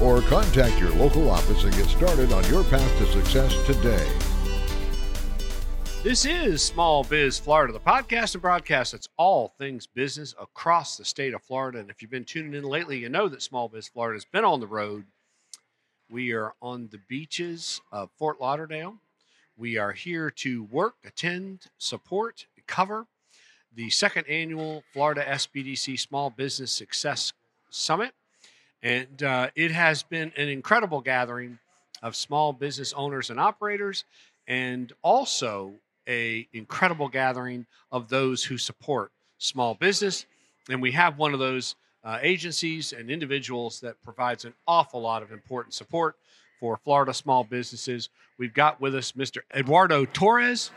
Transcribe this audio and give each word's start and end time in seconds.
or 0.00 0.20
contact 0.22 0.78
your 0.78 0.90
local 0.92 1.30
office 1.30 1.64
and 1.64 1.74
get 1.74 1.86
started 1.86 2.32
on 2.32 2.44
your 2.48 2.64
path 2.64 2.98
to 2.98 3.06
success 3.06 3.54
today. 3.66 4.06
This 6.02 6.24
is 6.24 6.62
Small 6.62 7.02
Biz 7.04 7.38
Florida, 7.38 7.72
the 7.72 7.80
podcast 7.80 8.34
and 8.34 8.42
broadcast 8.42 8.92
that's 8.92 9.08
all 9.16 9.54
things 9.58 9.86
business 9.86 10.34
across 10.40 10.96
the 10.96 11.04
state 11.04 11.34
of 11.34 11.42
Florida. 11.42 11.78
And 11.78 11.90
if 11.90 12.00
you've 12.00 12.10
been 12.10 12.24
tuning 12.24 12.54
in 12.54 12.64
lately, 12.64 12.98
you 12.98 13.08
know 13.08 13.28
that 13.28 13.42
Small 13.42 13.68
Biz 13.68 13.88
Florida 13.88 14.16
has 14.16 14.24
been 14.24 14.44
on 14.44 14.60
the 14.60 14.66
road. 14.66 15.04
We 16.08 16.32
are 16.32 16.54
on 16.62 16.88
the 16.92 17.00
beaches 17.08 17.80
of 17.90 18.10
Fort 18.18 18.40
Lauderdale. 18.40 18.96
We 19.56 19.78
are 19.78 19.92
here 19.92 20.30
to 20.30 20.64
work, 20.64 20.94
attend, 21.04 21.66
support, 21.78 22.46
cover 22.66 23.06
the 23.74 23.90
second 23.90 24.26
annual 24.26 24.82
Florida 24.92 25.22
SBDC 25.24 25.98
Small 26.00 26.30
Business 26.30 26.72
Success 26.72 27.32
Summit. 27.70 28.12
And 28.86 29.20
uh, 29.24 29.50
it 29.56 29.72
has 29.72 30.04
been 30.04 30.30
an 30.36 30.48
incredible 30.48 31.00
gathering 31.00 31.58
of 32.04 32.14
small 32.14 32.52
business 32.52 32.92
owners 32.92 33.30
and 33.30 33.40
operators, 33.40 34.04
and 34.46 34.92
also 35.02 35.72
a 36.08 36.46
incredible 36.52 37.08
gathering 37.08 37.66
of 37.90 38.08
those 38.08 38.44
who 38.44 38.56
support 38.56 39.10
small 39.38 39.74
business. 39.74 40.24
And 40.70 40.80
we 40.80 40.92
have 40.92 41.18
one 41.18 41.32
of 41.32 41.40
those 41.40 41.74
uh, 42.04 42.18
agencies 42.22 42.92
and 42.92 43.10
individuals 43.10 43.80
that 43.80 44.00
provides 44.04 44.44
an 44.44 44.54
awful 44.68 45.00
lot 45.00 45.24
of 45.24 45.32
important 45.32 45.74
support 45.74 46.14
for 46.60 46.78
Florida 46.84 47.12
small 47.12 47.44
businesses. 47.44 48.08
We've 48.38 48.52
got 48.52 48.80
with 48.80 48.94
us 48.94 49.12
Mr. 49.12 49.38
Eduardo 49.54 50.04
Torres, 50.04 50.70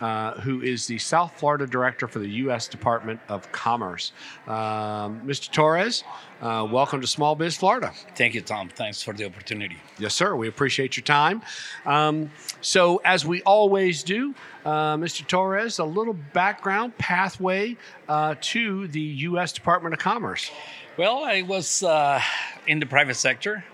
uh, 0.00 0.32
who 0.40 0.60
is 0.60 0.86
the 0.86 0.98
South 0.98 1.32
Florida 1.38 1.66
Director 1.66 2.06
for 2.06 2.18
the 2.18 2.28
U.S. 2.28 2.68
Department 2.68 3.20
of 3.28 3.50
Commerce. 3.52 4.12
Um, 4.46 5.22
Mr. 5.24 5.50
Torres, 5.50 6.04
uh, 6.42 6.66
welcome 6.70 7.00
to 7.00 7.06
Small 7.06 7.34
Biz 7.34 7.56
Florida. 7.56 7.92
Thank 8.14 8.34
you, 8.34 8.42
Tom. 8.42 8.68
Thanks 8.68 9.02
for 9.02 9.14
the 9.14 9.24
opportunity. 9.24 9.78
Yes, 9.98 10.14
sir. 10.14 10.36
We 10.36 10.48
appreciate 10.48 10.96
your 10.96 11.04
time. 11.04 11.40
Um, 11.86 12.30
so, 12.60 13.00
as 13.04 13.24
we 13.24 13.40
always 13.42 14.02
do, 14.02 14.34
uh, 14.66 14.96
Mr. 14.96 15.26
Torres, 15.26 15.78
a 15.78 15.84
little 15.84 16.16
background 16.34 16.98
pathway 16.98 17.78
uh, 18.08 18.34
to 18.40 18.88
the 18.88 19.00
U.S. 19.00 19.52
Department 19.52 19.94
of 19.94 20.00
Commerce. 20.00 20.50
Well, 20.98 21.24
I 21.24 21.42
was 21.42 21.82
uh, 21.82 22.20
in 22.66 22.80
the 22.80 22.86
private 22.86 23.16
sector 23.16 23.64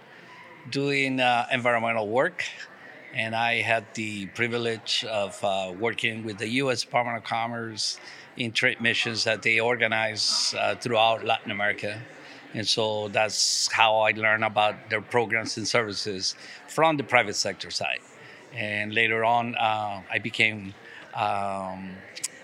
doing 0.70 1.20
uh, 1.20 1.46
environmental 1.52 2.08
work, 2.08 2.44
and 3.14 3.34
I 3.34 3.62
had 3.62 3.84
the 3.94 4.26
privilege 4.26 5.04
of 5.08 5.42
uh, 5.44 5.72
working 5.78 6.24
with 6.24 6.38
the 6.38 6.48
U.S. 6.62 6.82
Department 6.82 7.18
of 7.18 7.24
Commerce 7.24 7.98
in 8.36 8.52
trade 8.52 8.80
missions 8.80 9.24
that 9.24 9.42
they 9.42 9.60
organize 9.60 10.54
uh, 10.58 10.74
throughout 10.76 11.24
Latin 11.24 11.50
America. 11.50 12.00
And 12.54 12.66
so 12.66 13.08
that's 13.08 13.70
how 13.72 13.98
I 14.00 14.12
learned 14.12 14.44
about 14.44 14.90
their 14.90 15.00
programs 15.00 15.56
and 15.56 15.66
services 15.66 16.34
from 16.68 16.96
the 16.96 17.04
private 17.04 17.36
sector 17.36 17.70
side. 17.70 18.00
And 18.54 18.92
later 18.92 19.24
on, 19.24 19.54
uh, 19.56 20.02
I 20.10 20.18
became 20.18 20.74
um, 21.14 21.96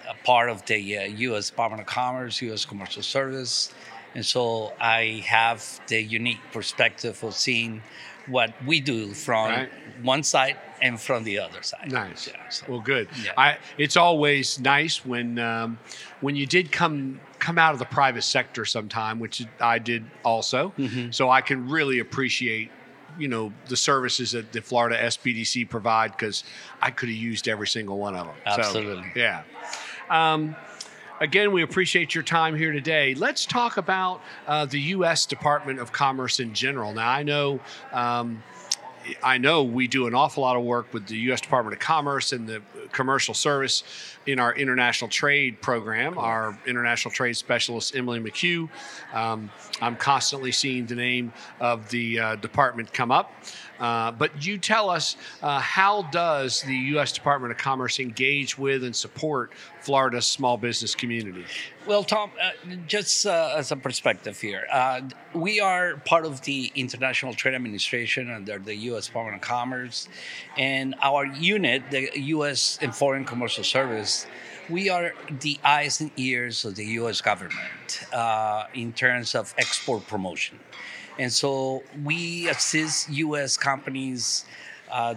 a 0.08 0.14
part 0.24 0.48
of 0.48 0.64
the 0.66 0.78
U.S. 0.78 1.48
Uh, 1.48 1.50
Department 1.50 1.80
of 1.82 1.86
Commerce, 1.86 2.40
U.S. 2.42 2.64
Commercial 2.64 3.02
Service. 3.02 3.72
And 4.18 4.26
so 4.26 4.72
I 4.80 5.22
have 5.26 5.80
the 5.86 6.02
unique 6.02 6.40
perspective 6.50 7.22
of 7.22 7.34
seeing 7.34 7.82
what 8.26 8.52
we 8.66 8.80
do 8.80 9.14
from 9.14 9.48
right. 9.48 9.70
one 10.02 10.24
side 10.24 10.56
and 10.82 11.00
from 11.00 11.22
the 11.22 11.38
other 11.38 11.62
side. 11.62 11.92
Nice. 11.92 12.26
Yeah, 12.26 12.48
so, 12.48 12.66
well, 12.68 12.80
good. 12.80 13.08
Yeah. 13.22 13.30
I, 13.36 13.58
it's 13.76 13.96
always 13.96 14.58
nice 14.58 15.06
when 15.06 15.38
um, 15.38 15.78
when 16.20 16.34
you 16.34 16.46
did 16.46 16.72
come 16.72 17.20
come 17.38 17.58
out 17.58 17.74
of 17.74 17.78
the 17.78 17.84
private 17.84 18.22
sector 18.22 18.64
sometime, 18.64 19.20
which 19.20 19.46
I 19.60 19.78
did 19.78 20.04
also. 20.24 20.74
Mm-hmm. 20.76 21.12
So 21.12 21.30
I 21.30 21.40
can 21.40 21.68
really 21.68 22.00
appreciate 22.00 22.72
you 23.20 23.28
know 23.28 23.52
the 23.68 23.76
services 23.76 24.32
that 24.32 24.50
the 24.50 24.60
Florida 24.60 24.96
SBDC 25.00 25.70
provide 25.70 26.10
because 26.10 26.42
I 26.82 26.90
could 26.90 27.08
have 27.08 27.18
used 27.18 27.46
every 27.46 27.68
single 27.68 27.98
one 27.98 28.16
of 28.16 28.26
them. 28.26 28.36
Absolutely. 28.44 29.12
So, 29.14 29.20
yeah. 29.20 29.44
Um, 30.10 30.56
again, 31.20 31.52
we 31.52 31.62
appreciate 31.62 32.14
your 32.14 32.24
time 32.24 32.56
here 32.56 32.72
today. 32.72 33.14
Let's 33.14 33.46
talk 33.46 33.76
about 33.76 34.20
uh, 34.46 34.66
the 34.66 34.80
U.S. 34.80 35.26
Department 35.26 35.80
of 35.80 35.92
Commerce 35.92 36.40
in 36.40 36.54
general. 36.54 36.92
Now, 36.92 37.10
I 37.10 37.22
know. 37.22 37.60
Um, 37.92 38.42
I 39.22 39.38
know 39.38 39.62
we 39.62 39.88
do 39.88 40.06
an 40.06 40.14
awful 40.14 40.42
lot 40.42 40.56
of 40.56 40.64
work 40.64 40.92
with 40.92 41.06
the 41.06 41.16
U.S. 41.16 41.40
Department 41.40 41.74
of 41.74 41.80
Commerce 41.80 42.32
and 42.32 42.46
the 42.46 42.60
commercial 42.92 43.32
service 43.32 43.82
in 44.26 44.38
our 44.38 44.54
international 44.54 45.08
trade 45.08 45.62
program. 45.62 46.18
Our 46.18 46.58
international 46.66 47.12
trade 47.12 47.34
specialist, 47.34 47.96
Emily 47.96 48.20
McHugh. 48.20 48.68
Um, 49.14 49.50
I'm 49.80 49.96
constantly 49.96 50.52
seeing 50.52 50.84
the 50.86 50.94
name 50.94 51.32
of 51.60 51.88
the 51.88 52.20
uh, 52.20 52.36
department 52.36 52.92
come 52.92 53.10
up. 53.10 53.32
Uh, 53.78 54.10
but 54.10 54.44
you 54.44 54.58
tell 54.58 54.90
us 54.90 55.16
uh, 55.42 55.58
how 55.60 56.02
does 56.10 56.62
the 56.62 56.74
U.S. 56.74 57.12
Department 57.12 57.52
of 57.52 57.58
Commerce 57.58 58.00
engage 58.00 58.58
with 58.58 58.84
and 58.84 58.94
support 58.94 59.52
Florida's 59.80 60.26
small 60.26 60.56
business 60.56 60.94
community? 60.94 61.44
Well, 61.86 62.04
Tom, 62.04 62.30
uh, 62.42 62.50
just 62.86 63.24
uh, 63.24 63.54
as 63.56 63.72
a 63.72 63.76
perspective 63.76 64.40
here, 64.40 64.66
uh, 64.70 65.02
we 65.32 65.60
are 65.60 65.96
part 65.98 66.26
of 66.26 66.42
the 66.42 66.70
International 66.74 67.32
Trade 67.32 67.54
Administration 67.54 68.30
under 68.30 68.58
the 68.58 68.74
U.S. 68.74 69.06
Department 69.06 69.36
of 69.36 69.48
Commerce, 69.48 70.08
and 70.56 70.94
our 71.02 71.24
unit, 71.24 71.82
the 71.90 72.10
U.S. 72.14 72.78
and 72.82 72.94
Foreign 72.94 73.24
Commercial 73.24 73.64
Service, 73.64 74.26
we 74.68 74.90
are 74.90 75.14
the 75.40 75.58
eyes 75.64 76.00
and 76.00 76.10
ears 76.16 76.64
of 76.64 76.74
the 76.74 76.84
U.S. 76.84 77.22
government 77.22 78.04
in 78.74 78.92
terms 78.92 79.34
of 79.34 79.54
export 79.56 80.06
promotion. 80.06 80.58
And 81.18 81.32
so 81.32 81.82
we 82.04 82.48
assist 82.48 83.10
U.S. 83.10 83.56
companies 83.56 84.44
uh, 84.90 85.16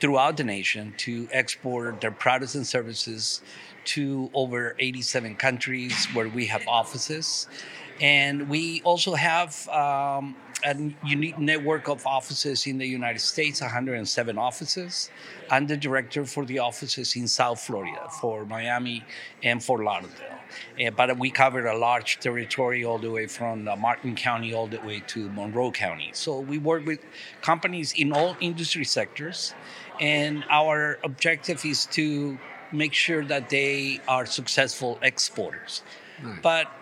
throughout 0.00 0.36
the 0.36 0.44
nation 0.44 0.94
to 0.98 1.28
export 1.32 2.00
their 2.00 2.10
products 2.10 2.54
and 2.54 2.66
services 2.66 3.40
to 3.84 4.30
over 4.34 4.74
87 4.78 5.36
countries 5.36 6.06
where 6.12 6.28
we 6.28 6.46
have 6.46 6.66
offices. 6.68 7.46
And 8.00 8.48
we 8.48 8.80
also 8.82 9.14
have 9.14 9.68
um, 9.68 10.36
a 10.64 10.76
unique 11.04 11.38
network 11.38 11.88
of 11.88 12.06
offices 12.06 12.66
in 12.66 12.78
the 12.78 12.86
United 12.86 13.20
States, 13.20 13.60
107 13.60 14.38
offices. 14.38 15.10
I'm 15.50 15.66
the 15.66 15.76
director 15.76 16.24
for 16.24 16.44
the 16.44 16.58
offices 16.58 17.16
in 17.16 17.28
South 17.28 17.60
Florida, 17.60 18.08
for 18.20 18.44
Miami 18.44 19.04
and 19.42 19.62
for 19.62 19.82
Lauderdale. 19.82 20.38
Uh, 20.84 20.90
but 20.90 21.18
we 21.18 21.30
cover 21.30 21.66
a 21.66 21.76
large 21.76 22.20
territory 22.20 22.84
all 22.84 22.98
the 22.98 23.10
way 23.10 23.26
from 23.26 23.68
uh, 23.68 23.76
Martin 23.76 24.14
County 24.14 24.54
all 24.54 24.66
the 24.66 24.80
way 24.80 25.02
to 25.06 25.28
Monroe 25.30 25.70
County. 25.70 26.10
So 26.14 26.40
we 26.40 26.58
work 26.58 26.86
with 26.86 27.00
companies 27.42 27.92
in 27.92 28.12
all 28.12 28.36
industry 28.40 28.84
sectors, 28.84 29.54
and 30.00 30.44
our 30.50 30.98
objective 31.04 31.64
is 31.64 31.86
to 31.86 32.38
make 32.72 32.94
sure 32.94 33.24
that 33.24 33.48
they 33.48 34.00
are 34.08 34.26
successful 34.26 34.98
exporters. 35.02 35.82
Nice. 36.22 36.38
But 36.42 36.72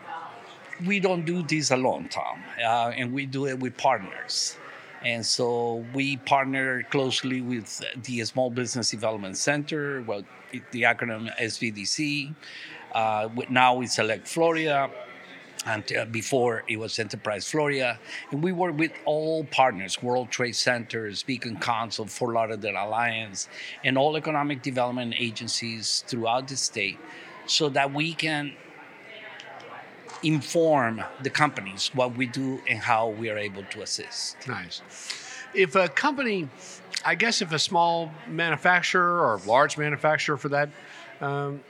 we 0.85 1.01
don't 1.01 1.25
do 1.25 1.43
this 1.43 1.71
alone, 1.71 2.09
Tom, 2.09 2.43
uh, 2.63 2.93
and 2.97 3.13
we 3.13 3.27
do 3.27 3.47
it 3.47 3.59
with 3.59 3.77
partners. 3.77 4.57
And 5.03 5.25
so 5.25 5.85
we 5.95 6.17
partner 6.19 6.83
closely 6.85 7.41
with 7.41 7.83
the 8.05 8.25
Small 8.25 8.51
Business 8.51 8.91
Development 8.91 9.37
Center, 9.37 10.03
well, 10.03 10.23
the 10.73 10.83
acronym 10.83 11.34
SBDC. 11.39 12.34
Uh, 12.93 13.28
now 13.49 13.75
we 13.75 13.87
select 13.87 14.27
Florida, 14.27 14.91
and 15.67 15.84
uh, 15.97 16.05
before 16.07 16.65
it 16.69 16.79
was 16.79 16.99
Enterprise 16.99 17.49
Florida. 17.49 17.99
And 18.31 18.43
we 18.43 18.53
work 18.53 18.79
with 18.79 18.93
all 19.05 19.45
partners 19.45 20.03
World 20.03 20.31
Trade 20.31 20.57
Centers, 20.57 21.22
Beacon 21.22 21.59
Council, 21.59 22.07
Fort 22.07 22.34
Lauderdale 22.34 22.77
Alliance, 22.77 23.49
and 23.84 23.99
all 23.99 24.17
economic 24.17 24.63
development 24.63 25.15
agencies 25.19 26.05
throughout 26.07 26.49
the 26.49 26.57
state 26.57 26.99
so 27.47 27.69
that 27.71 27.93
we 27.93 28.15
can 28.15 28.55
inform 30.22 31.03
the 31.22 31.30
companies 31.30 31.91
what 31.95 32.16
we 32.16 32.27
do 32.27 32.60
and 32.68 32.78
how 32.78 33.09
we 33.09 33.30
are 33.30 33.39
able 33.39 33.63
to 33.65 33.83
assist. 33.83 34.36
Nice. 34.47 34.83
If 35.54 35.74
a 35.74 35.89
company, 35.89 36.48
I 37.04 37.15
guess 37.15 37.41
if 37.42 37.53
a 37.53 37.59
small 37.59 38.13
manufacturer 38.28 39.21
or 39.21 39.41
large 39.47 39.78
manufacturer 39.78 40.36
for 40.36 40.48
that, 40.51 40.68
um, 41.21 41.60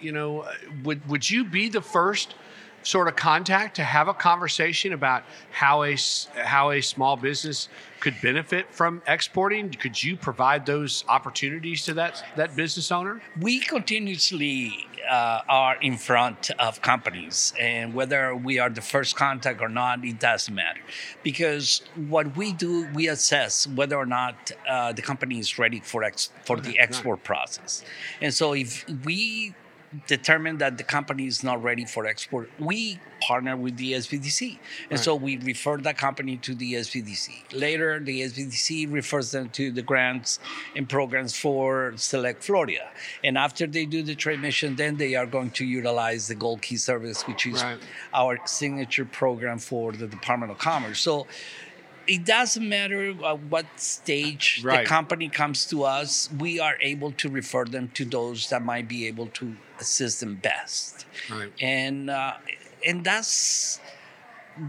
you 0.00 0.12
know, 0.12 0.46
would 0.82 1.08
would 1.08 1.30
you 1.30 1.44
be 1.44 1.68
the 1.68 1.82
first 1.82 2.34
sort 2.82 3.08
of 3.08 3.16
contact 3.16 3.76
to 3.76 3.82
have 3.82 4.08
a 4.08 4.14
conversation 4.14 4.92
about 4.92 5.22
how 5.50 5.82
a 5.84 5.96
how 6.36 6.70
a 6.70 6.80
small 6.80 7.16
business 7.16 7.68
could 8.00 8.14
benefit 8.20 8.66
from 8.74 9.02
exporting? 9.06 9.70
Could 9.70 10.02
you 10.02 10.16
provide 10.16 10.66
those 10.66 11.04
opportunities 11.08 11.84
to 11.84 11.94
that 11.94 12.24
that 12.36 12.56
business 12.56 12.90
owner? 12.90 13.22
We 13.40 13.60
continuously 13.60 14.86
uh, 15.08 15.40
are 15.48 15.76
in 15.80 15.96
front 15.96 16.50
of 16.58 16.80
companies, 16.82 17.52
and 17.58 17.94
whether 17.94 18.34
we 18.34 18.58
are 18.58 18.70
the 18.70 18.80
first 18.80 19.16
contact 19.16 19.60
or 19.60 19.68
not, 19.68 20.04
it 20.04 20.18
doesn't 20.20 20.54
matter, 20.54 20.80
because 21.22 21.82
what 22.08 22.36
we 22.36 22.52
do, 22.52 22.86
we 22.94 23.08
assess 23.08 23.66
whether 23.66 23.96
or 23.96 24.06
not 24.06 24.52
uh, 24.68 24.92
the 24.92 25.02
company 25.02 25.38
is 25.38 25.58
ready 25.58 25.80
for 25.80 26.04
ex- 26.04 26.30
for 26.44 26.56
the 26.60 26.78
export 26.78 27.24
process, 27.24 27.84
and 28.20 28.32
so 28.32 28.52
if 28.52 28.84
we 29.04 29.54
determine 30.06 30.58
that 30.58 30.78
the 30.78 30.84
company 30.84 31.26
is 31.26 31.42
not 31.42 31.62
ready 31.62 31.84
for 31.84 32.06
export, 32.06 32.50
we 32.58 32.98
partner 33.20 33.56
with 33.56 33.76
the 33.76 33.92
SBDC. 33.92 34.58
And 34.90 34.92
right. 34.92 35.00
so 35.00 35.14
we 35.14 35.36
refer 35.38 35.76
that 35.78 35.96
company 35.98 36.36
to 36.38 36.54
the 36.54 36.74
SBDC. 36.74 37.58
Later, 37.58 38.00
the 38.00 38.22
SBDC 38.22 38.92
refers 38.92 39.30
them 39.30 39.48
to 39.50 39.70
the 39.70 39.82
grants 39.82 40.38
and 40.74 40.88
programs 40.88 41.36
for 41.36 41.92
Select 41.96 42.42
Florida. 42.42 42.90
And 43.22 43.38
after 43.38 43.66
they 43.66 43.86
do 43.86 44.02
the 44.02 44.14
trade 44.14 44.40
mission, 44.40 44.76
then 44.76 44.96
they 44.96 45.14
are 45.14 45.26
going 45.26 45.50
to 45.52 45.64
utilize 45.64 46.28
the 46.28 46.34
Gold 46.34 46.62
Key 46.62 46.76
service, 46.76 47.22
which 47.22 47.46
is 47.46 47.62
right. 47.62 47.78
our 48.12 48.38
signature 48.46 49.04
program 49.04 49.58
for 49.58 49.92
the 49.92 50.06
Department 50.06 50.52
of 50.52 50.58
Commerce. 50.58 51.00
So 51.00 51.26
it 52.06 52.24
doesn't 52.24 52.68
matter 52.68 53.10
at 53.24 53.40
what 53.44 53.66
stage 53.76 54.62
right. 54.64 54.84
the 54.84 54.88
company 54.88 55.28
comes 55.28 55.66
to 55.66 55.84
us, 55.84 56.28
we 56.38 56.58
are 56.58 56.76
able 56.80 57.12
to 57.12 57.28
refer 57.28 57.64
them 57.64 57.88
to 57.94 58.04
those 58.04 58.48
that 58.50 58.64
might 58.64 58.88
be 58.88 59.06
able 59.06 59.26
to 59.28 59.56
assist 59.78 60.20
them 60.20 60.36
best. 60.36 61.06
Right. 61.30 61.52
And 61.60 62.10
uh, 62.10 62.34
and 62.86 63.04
that's 63.04 63.80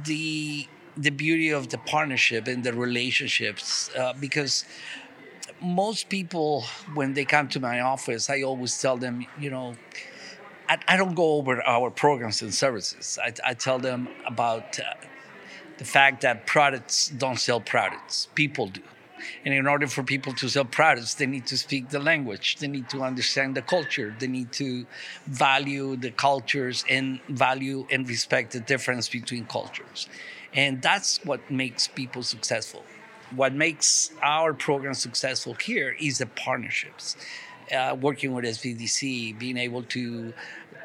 the 0.05 0.67
the 0.95 1.09
beauty 1.09 1.49
of 1.49 1.69
the 1.69 1.77
partnership 1.77 2.47
and 2.47 2.63
the 2.63 2.73
relationships 2.73 3.89
uh, 3.97 4.13
because 4.19 4.65
most 5.61 6.09
people 6.09 6.65
when 6.93 7.13
they 7.13 7.25
come 7.25 7.47
to 7.47 7.59
my 7.59 7.79
office 7.79 8.29
i 8.29 8.41
always 8.41 8.79
tell 8.79 8.97
them 8.97 9.25
you 9.39 9.49
know 9.49 9.75
i, 10.69 10.77
I 10.87 10.97
don't 10.97 11.15
go 11.15 11.33
over 11.33 11.63
our 11.63 11.89
programs 11.89 12.41
and 12.41 12.53
services 12.53 13.17
i, 13.23 13.33
I 13.45 13.53
tell 13.53 13.79
them 13.79 14.07
about 14.27 14.79
uh, 14.79 14.83
the 15.77 15.85
fact 15.85 16.21
that 16.21 16.45
products 16.45 17.07
don't 17.09 17.39
sell 17.39 17.59
products 17.59 18.27
people 18.35 18.67
do 18.67 18.81
and 19.45 19.53
in 19.53 19.67
order 19.67 19.87
for 19.87 20.03
people 20.03 20.33
to 20.33 20.49
sell 20.49 20.65
products, 20.65 21.15
they 21.15 21.25
need 21.25 21.45
to 21.47 21.57
speak 21.57 21.89
the 21.89 21.99
language, 21.99 22.57
they 22.57 22.67
need 22.67 22.89
to 22.89 23.01
understand 23.01 23.55
the 23.55 23.61
culture, 23.61 24.15
they 24.19 24.27
need 24.27 24.51
to 24.53 24.85
value 25.27 25.95
the 25.95 26.11
cultures 26.11 26.83
and 26.89 27.19
value 27.29 27.85
and 27.91 28.07
respect 28.07 28.51
the 28.51 28.59
difference 28.59 29.09
between 29.09 29.45
cultures. 29.45 30.07
And 30.53 30.81
that's 30.81 31.23
what 31.25 31.49
makes 31.49 31.87
people 31.87 32.23
successful. 32.23 32.83
What 33.35 33.53
makes 33.53 34.11
our 34.21 34.53
program 34.53 34.93
successful 34.93 35.55
here 35.55 35.95
is 35.99 36.19
the 36.19 36.27
partnerships. 36.27 37.17
Uh, 37.73 37.95
working 37.99 38.33
with 38.33 38.43
SBDC, 38.43 39.39
being 39.39 39.57
able 39.57 39.83
to 39.83 40.33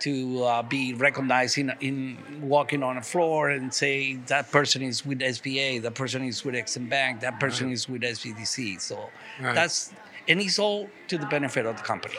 to 0.00 0.44
uh, 0.44 0.62
be 0.62 0.94
recognized 0.94 1.58
in, 1.58 1.72
in 1.80 2.18
walking 2.40 2.82
on 2.82 2.96
a 2.96 3.02
floor 3.02 3.50
and 3.50 3.72
say 3.72 4.14
that 4.26 4.50
person 4.50 4.82
is 4.82 5.04
with 5.04 5.20
SBA, 5.20 5.82
that 5.82 5.94
person 5.94 6.24
is 6.24 6.44
with 6.44 6.54
Exim 6.54 6.88
Bank, 6.88 7.20
that 7.20 7.40
person 7.40 7.66
right. 7.66 7.72
is 7.74 7.88
with 7.88 8.02
SBDC. 8.02 8.80
So 8.80 9.10
right. 9.40 9.54
that's 9.54 9.92
and 10.28 10.40
it's 10.40 10.58
all 10.58 10.88
to 11.08 11.18
the 11.18 11.26
benefit 11.26 11.66
of 11.66 11.76
the 11.76 11.82
company. 11.82 12.14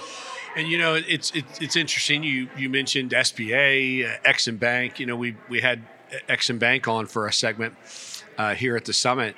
And 0.56 0.68
you 0.68 0.78
know, 0.78 0.96
it's 0.96 1.32
it's, 1.32 1.62
it's 1.62 1.76
interesting. 1.76 2.24
You 2.24 2.50
you 2.58 2.70
mentioned 2.70 3.12
SBA, 3.12 4.06
uh, 4.06 4.30
Exim 4.30 4.60
Bank. 4.60 5.00
You 5.00 5.06
know, 5.06 5.16
we 5.16 5.36
we 5.48 5.62
had 5.62 5.84
Exim 6.28 6.58
Bank 6.60 6.88
on 6.88 7.06
for 7.06 7.28
a 7.28 7.34
segment 7.34 7.76
uh, 8.38 8.56
here 8.56 8.76
at 8.76 8.86
the 8.86 8.94
summit, 8.94 9.36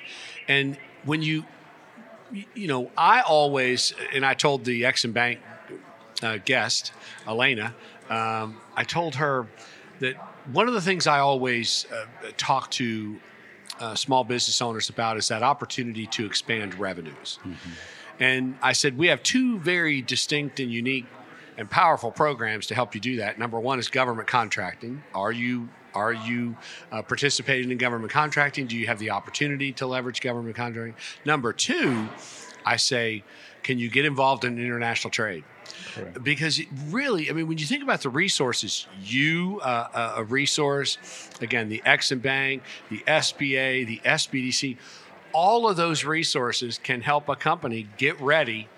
and 0.48 0.78
when 1.04 1.22
you 1.22 1.44
you 2.54 2.66
know, 2.66 2.90
I 2.96 3.20
always 3.20 3.94
and 4.14 4.24
I 4.24 4.34
told 4.34 4.64
the 4.64 4.82
Exim 4.82 5.12
Bank 5.12 5.40
uh, 6.22 6.38
guest 6.44 6.92
Elena 7.26 7.74
um, 8.12 8.56
I 8.76 8.84
told 8.84 9.14
her 9.14 9.46
that 10.00 10.14
one 10.52 10.68
of 10.68 10.74
the 10.74 10.80
things 10.80 11.06
I 11.06 11.20
always 11.20 11.86
uh, 11.92 12.04
talk 12.36 12.70
to 12.72 13.18
uh, 13.80 13.94
small 13.94 14.22
business 14.22 14.60
owners 14.60 14.90
about 14.90 15.16
is 15.16 15.28
that 15.28 15.42
opportunity 15.42 16.06
to 16.08 16.26
expand 16.26 16.78
revenues. 16.78 17.38
Mm-hmm. 17.40 17.70
And 18.20 18.56
I 18.60 18.72
said, 18.72 18.98
we 18.98 19.06
have 19.06 19.22
two 19.22 19.58
very 19.60 20.02
distinct 20.02 20.60
and 20.60 20.70
unique 20.70 21.06
and 21.56 21.70
powerful 21.70 22.10
programs 22.10 22.66
to 22.66 22.74
help 22.74 22.94
you 22.94 23.00
do 23.00 23.16
that. 23.16 23.38
Number 23.38 23.58
one 23.58 23.78
is 23.78 23.88
government 23.88 24.28
contracting. 24.28 25.02
Are 25.14 25.32
you 25.32 25.68
are 25.94 26.12
you 26.12 26.56
uh, 26.90 27.02
participating 27.02 27.70
in 27.70 27.76
government 27.76 28.12
contracting? 28.12 28.66
Do 28.66 28.76
you 28.78 28.86
have 28.86 28.98
the 28.98 29.10
opportunity 29.10 29.72
to 29.72 29.86
leverage 29.86 30.22
government 30.22 30.56
contracting? 30.56 30.94
Number 31.26 31.52
two, 31.52 32.08
I 32.64 32.76
say, 32.76 33.24
can 33.62 33.78
you 33.78 33.90
get 33.90 34.06
involved 34.06 34.44
in 34.44 34.58
international 34.58 35.10
trade? 35.10 35.44
Correct. 35.94 36.22
Because 36.22 36.60
really, 36.88 37.30
I 37.30 37.32
mean, 37.32 37.48
when 37.48 37.58
you 37.58 37.66
think 37.66 37.82
about 37.82 38.00
the 38.00 38.08
resources, 38.08 38.86
you, 39.02 39.60
uh, 39.62 39.88
uh 39.92 40.14
a 40.18 40.24
resource, 40.24 40.98
again, 41.40 41.68
the 41.68 41.82
Exim 41.84 42.22
Bank, 42.22 42.62
the 42.90 43.02
SBA, 43.06 43.86
the 43.86 44.00
SBDC, 44.04 44.76
all 45.32 45.68
of 45.68 45.76
those 45.76 46.04
resources 46.04 46.78
can 46.78 47.00
help 47.00 47.28
a 47.28 47.36
company 47.36 47.88
get 47.96 48.20
ready 48.20 48.68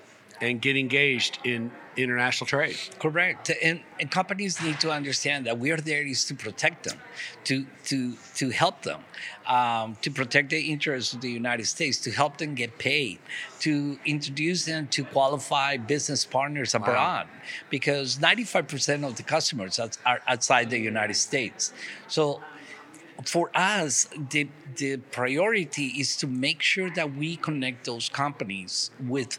and 0.40 0.60
get 0.60 0.76
engaged 0.76 1.38
in 1.44 1.70
international 1.96 2.46
trade. 2.46 2.76
Correct. 2.98 3.50
And, 3.62 3.80
and, 4.00 4.10
companies 4.10 4.62
need 4.62 4.80
to 4.80 4.90
understand 4.90 5.46
that 5.46 5.58
we 5.58 5.70
are 5.70 5.76
there 5.76 6.02
is 6.02 6.24
to 6.26 6.34
protect 6.34 6.84
them, 6.84 6.98
to 7.44 7.66
to 7.86 8.16
to 8.36 8.50
help 8.50 8.82
them, 8.82 9.00
um, 9.46 9.96
to 10.02 10.10
protect 10.10 10.50
the 10.50 10.60
interests 10.60 11.12
of 11.12 11.20
the 11.20 11.30
United 11.30 11.66
States, 11.66 11.98
to 11.98 12.10
help 12.10 12.38
them 12.38 12.54
get 12.54 12.78
paid, 12.78 13.18
to 13.60 13.98
introduce 14.04 14.64
them 14.64 14.86
to 14.88 15.04
qualify 15.04 15.76
business 15.76 16.24
partners 16.24 16.74
abroad, 16.74 17.26
wow. 17.26 17.42
because 17.70 18.18
95% 18.18 19.06
of 19.06 19.16
the 19.16 19.22
customers 19.22 19.78
are 19.78 20.20
outside 20.26 20.70
the 20.70 20.78
United 20.78 21.14
States. 21.14 21.72
So 22.08 22.40
for 23.24 23.50
us, 23.54 24.08
the, 24.30 24.48
the 24.76 24.96
priority 24.96 25.86
is 25.86 26.16
to 26.16 26.26
make 26.26 26.62
sure 26.62 26.90
that 26.90 27.14
we 27.14 27.36
connect 27.36 27.86
those 27.86 28.08
companies 28.08 28.90
with 29.00 29.38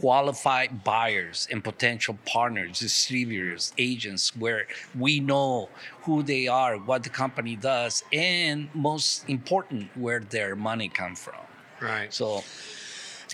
qualified 0.00 0.84
buyers 0.84 1.48
and 1.50 1.62
potential 1.62 2.18
partners, 2.26 2.78
distributors, 2.78 3.72
agents, 3.78 4.36
where 4.36 4.66
we 4.98 5.20
know 5.20 5.68
who 6.02 6.22
they 6.22 6.46
are, 6.48 6.76
what 6.76 7.02
the 7.02 7.08
company 7.08 7.56
does, 7.56 8.04
and 8.12 8.68
most 8.74 9.28
important, 9.28 9.88
where 9.96 10.20
their 10.20 10.56
money 10.56 10.88
come 10.88 11.14
from. 11.14 11.34
Right. 11.80 12.12
So, 12.12 12.44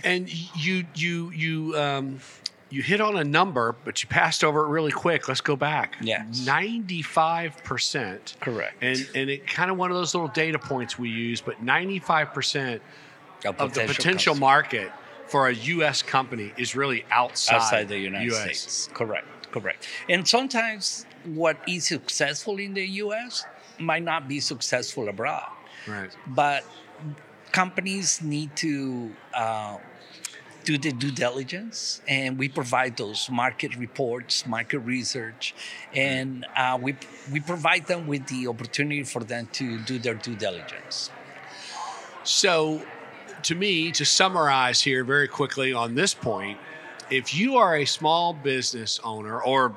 and 0.05 0.29
you 0.57 0.85
you 0.95 1.31
you 1.31 1.79
um, 1.79 2.21
you 2.71 2.83
hit 2.83 3.00
on 3.00 3.17
a 3.17 3.25
number, 3.25 3.75
but 3.85 4.02
you 4.02 4.09
passed 4.09 4.45
over 4.45 4.64
it 4.64 4.69
really 4.69 4.93
quick. 4.93 5.29
Let's 5.29 5.40
go 5.40 5.57
back. 5.57 5.97
Yeah, 6.00 6.25
ninety-five 6.45 7.64
percent. 7.64 8.37
Correct. 8.40 8.76
And 8.83 9.09
and 9.14 9.31
it 9.31 9.47
kind 9.47 9.71
of 9.71 9.76
one 9.76 9.90
of 9.90 9.97
those 9.97 10.14
little 10.14 10.29
data 10.29 10.59
points 10.59 10.99
we 10.99 11.11
use, 11.11 11.40
but 11.40 11.62
ninety-five 11.62 12.33
percent 12.33 12.83
of 13.45 13.75
the 13.75 13.87
potential 13.87 14.35
customer. 14.35 14.40
market 14.40 14.93
for 15.31 15.49
a 15.49 15.55
U.S. 15.55 16.03
company 16.03 16.53
is 16.57 16.75
really 16.75 17.05
outside, 17.11 17.57
outside 17.57 17.89
the 17.89 17.99
United 17.99 18.33
US. 18.33 18.41
States. 18.41 18.89
Correct, 18.93 19.51
correct. 19.53 19.87
And 20.09 20.27
sometimes 20.27 21.07
what 21.25 21.57
is 21.69 21.87
successful 21.87 22.59
in 22.59 22.75
the 22.75 22.85
U.S. 23.05 23.45
might 23.79 24.03
not 24.03 24.29
be 24.29 24.41
successful 24.41 25.09
abroad. 25.09 25.49
Right. 25.87 26.11
But 26.27 26.65
companies 27.53 28.21
need 28.21 28.57
to 28.57 29.13
uh, 29.33 29.79
do 30.65 30.77
the 30.77 30.93
due 30.93 31.13
diligence, 31.13 32.03
and 32.09 32.39
we 32.39 32.49
provide 32.49 32.97
those 32.97 33.31
market 33.31 33.77
reports, 33.77 34.47
market 34.47 34.81
research, 34.81 35.55
and 35.95 36.45
uh, 36.57 36.79
we 36.81 36.97
we 37.33 37.41
provide 37.41 37.87
them 37.87 38.07
with 38.07 38.27
the 38.27 38.49
opportunity 38.49 39.05
for 39.05 39.23
them 39.25 39.49
to 39.53 39.79
do 39.79 39.99
their 39.99 40.15
due 40.15 40.37
diligence. 40.37 41.11
So 42.25 42.83
to 43.44 43.54
me, 43.54 43.90
to 43.92 44.04
summarize 44.04 44.80
here 44.80 45.04
very 45.04 45.28
quickly 45.28 45.73
on 45.73 45.94
this 45.94 46.14
point, 46.14 46.59
if 47.11 47.35
you 47.35 47.56
are 47.56 47.76
a 47.76 47.85
small 47.85 48.32
business 48.32 49.00
owner 49.02 49.40
or 49.40 49.75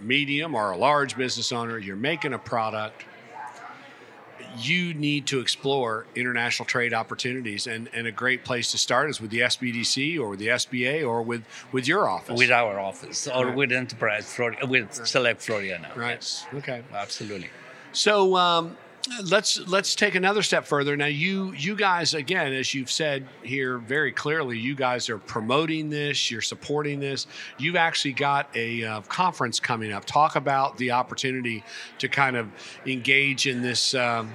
medium 0.00 0.54
or 0.54 0.72
a 0.72 0.76
large 0.76 1.16
business 1.16 1.52
owner, 1.52 1.78
you're 1.78 1.96
making 1.96 2.34
a 2.34 2.38
product, 2.38 3.04
you 4.58 4.94
need 4.94 5.26
to 5.26 5.40
explore 5.40 6.06
international 6.14 6.66
trade 6.66 6.92
opportunities. 6.92 7.66
And, 7.66 7.88
and 7.92 8.06
a 8.06 8.12
great 8.12 8.44
place 8.44 8.70
to 8.72 8.78
start 8.78 9.10
is 9.10 9.20
with 9.20 9.30
the 9.30 9.40
SBDC 9.40 10.18
or 10.18 10.30
with 10.30 10.38
the 10.38 10.48
SBA 10.48 11.06
or 11.06 11.22
with, 11.22 11.44
with 11.72 11.86
your 11.86 12.08
office. 12.08 12.38
With 12.38 12.50
our 12.50 12.78
office 12.78 13.26
or 13.28 13.46
right. 13.46 13.56
with 13.56 13.72
Enterprise 13.72 14.32
Florida, 14.32 14.66
with 14.66 14.98
right. 14.98 15.06
Select 15.06 15.42
Florida. 15.42 15.90
Right. 15.96 16.14
Yes. 16.14 16.46
Okay. 16.54 16.82
Absolutely. 16.92 17.50
So, 17.92 18.36
um, 18.36 18.76
let's 19.24 19.66
let's 19.68 19.94
take 19.94 20.14
another 20.14 20.42
step 20.42 20.64
further. 20.66 20.96
Now, 20.96 21.06
you 21.06 21.52
you 21.52 21.76
guys 21.76 22.14
again, 22.14 22.52
as 22.52 22.74
you've 22.74 22.90
said 22.90 23.26
here 23.42 23.78
very 23.78 24.12
clearly, 24.12 24.58
you 24.58 24.74
guys 24.74 25.08
are 25.08 25.18
promoting 25.18 25.90
this. 25.90 26.30
You're 26.30 26.40
supporting 26.40 27.00
this. 27.00 27.26
You've 27.58 27.76
actually 27.76 28.12
got 28.12 28.48
a 28.54 28.84
uh, 28.84 29.00
conference 29.02 29.60
coming 29.60 29.92
up. 29.92 30.04
Talk 30.04 30.36
about 30.36 30.76
the 30.76 30.92
opportunity 30.92 31.64
to 31.98 32.08
kind 32.08 32.36
of 32.36 32.48
engage 32.86 33.46
in 33.46 33.62
this. 33.62 33.94
Um, 33.94 34.34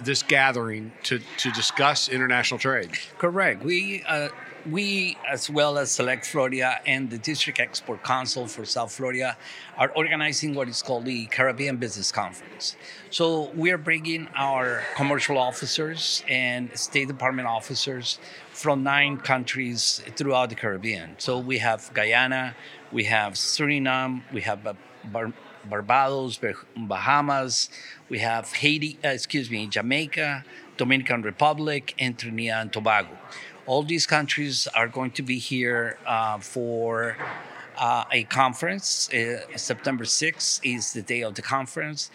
this 0.00 0.22
gathering 0.22 0.92
to, 1.02 1.20
to 1.36 1.50
discuss 1.50 2.08
international 2.08 2.58
trade. 2.58 2.90
Correct. 3.18 3.62
We 3.62 4.02
uh, 4.08 4.28
we, 4.70 5.16
as 5.30 5.50
well 5.50 5.78
as 5.78 5.90
Select 5.90 6.24
Florida 6.24 6.78
and 6.86 7.10
the 7.10 7.18
District 7.18 7.60
Export 7.60 8.02
Council 8.02 8.46
for 8.46 8.64
South 8.64 8.92
Florida, 8.92 9.36
are 9.76 9.90
organizing 9.94 10.54
what 10.54 10.68
is 10.68 10.82
called 10.82 11.04
the 11.04 11.26
Caribbean 11.26 11.76
Business 11.76 12.10
Conference. 12.10 12.76
So 13.10 13.50
we 13.50 13.70
are 13.72 13.78
bringing 13.78 14.28
our 14.34 14.82
commercial 14.96 15.38
officers 15.38 16.24
and 16.28 16.76
State 16.78 17.08
Department 17.08 17.46
officers 17.46 18.18
from 18.52 18.82
nine 18.82 19.18
countries 19.18 20.02
throughout 20.16 20.48
the 20.48 20.54
Caribbean. 20.54 21.16
So 21.18 21.38
we 21.38 21.58
have 21.58 21.90
Guyana, 21.92 22.54
we 22.92 23.04
have 23.04 23.34
Suriname, 23.34 24.22
we 24.32 24.42
have 24.42 24.60
Bar- 25.04 25.32
Barbados, 25.68 26.38
Bahamas, 26.76 27.68
we 28.08 28.18
have 28.20 28.52
Haiti, 28.52 28.98
uh, 29.04 29.08
excuse 29.08 29.50
me, 29.50 29.66
Jamaica, 29.66 30.44
Dominican 30.76 31.22
Republic, 31.22 31.94
and 31.98 32.18
Trinidad 32.18 32.62
and 32.62 32.72
Tobago. 32.72 33.16
All 33.66 33.82
these 33.82 34.06
countries 34.06 34.68
are 34.74 34.88
going 34.88 35.12
to 35.12 35.22
be 35.22 35.38
here 35.38 35.98
uh, 36.06 36.38
for 36.38 37.16
uh, 37.78 38.04
a 38.12 38.24
conference. 38.24 39.12
Uh, 39.12 39.40
September 39.56 40.04
6th 40.04 40.60
is 40.62 40.92
the 40.92 41.02
day 41.02 41.22
of 41.22 41.34
the 41.34 41.42
conference. 41.42 42.10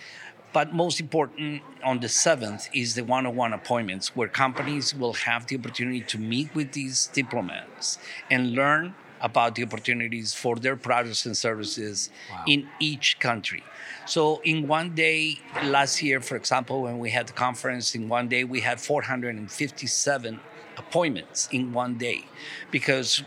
But 0.51 0.73
most 0.73 0.99
important, 0.99 1.61
on 1.83 1.99
the 1.99 2.07
7th 2.07 2.69
is 2.73 2.95
the 2.95 3.03
one 3.03 3.25
on 3.25 3.35
one 3.35 3.53
appointments 3.53 4.15
where 4.15 4.27
companies 4.27 4.95
will 4.95 5.13
have 5.13 5.45
the 5.47 5.57
opportunity 5.57 6.01
to 6.01 6.17
meet 6.17 6.53
with 6.55 6.71
these 6.71 7.07
diplomats 7.07 7.99
and 8.31 8.53
learn 8.53 8.95
about 9.21 9.55
the 9.55 9.63
opportunities 9.63 10.33
for 10.33 10.55
their 10.55 10.75
products 10.75 11.25
and 11.25 11.35
services 11.37 12.09
wow. 12.31 12.43
in 12.47 12.67
each 12.79 13.19
country. 13.19 13.63
So, 14.05 14.41
in 14.43 14.67
one 14.67 14.95
day, 14.95 15.39
last 15.63 16.01
year, 16.01 16.21
for 16.21 16.35
example, 16.35 16.83
when 16.83 16.99
we 16.99 17.11
had 17.11 17.27
the 17.27 17.33
conference, 17.33 17.93
in 17.95 18.07
one 18.09 18.27
day 18.27 18.43
we 18.43 18.61
had 18.61 18.79
457 18.79 20.39
appointments 20.79 21.47
in 21.51 21.73
one 21.73 21.97
day. 21.97 22.25
Because 22.71 23.23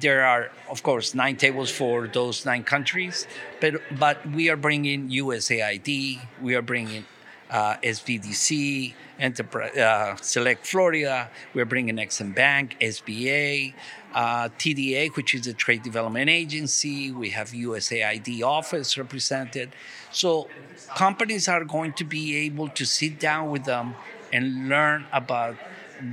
there 0.00 0.22
are 0.24 0.50
of 0.68 0.82
course 0.82 1.14
nine 1.14 1.36
tables 1.36 1.70
for 1.70 2.06
those 2.08 2.44
nine 2.44 2.62
countries 2.62 3.26
but 3.58 3.80
but 3.98 4.18
we 4.32 4.50
are 4.50 4.56
bringing 4.56 5.08
USAID 5.08 6.20
we 6.42 6.54
are 6.54 6.60
bringing 6.60 7.06
uh, 7.50 7.76
SBDC 7.82 8.92
Enterprise, 9.18 9.74
uh, 9.78 10.14
Select 10.16 10.66
Florida 10.66 11.30
we're 11.54 11.64
bringing 11.64 11.96
Exim 11.96 12.34
Bank 12.34 12.76
SBA 12.82 13.72
uh, 14.14 14.48
TDA 14.58 15.14
which 15.16 15.34
is 15.34 15.46
a 15.46 15.52
trade 15.52 15.82
development 15.82 16.30
agency. 16.30 17.10
We 17.10 17.30
have 17.30 17.50
USAID 17.50 18.42
office 18.42 18.96
represented. 18.96 19.70
So 20.10 20.48
companies 20.96 21.48
are 21.48 21.64
going 21.64 21.92
to 21.94 22.04
be 22.04 22.36
able 22.46 22.68
to 22.68 22.84
sit 22.84 23.20
down 23.20 23.50
with 23.50 23.64
them 23.64 23.94
and 24.32 24.68
learn 24.68 25.06
about 25.12 25.56